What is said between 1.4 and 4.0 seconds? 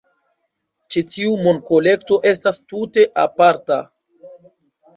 monkolekto estas tute aparta!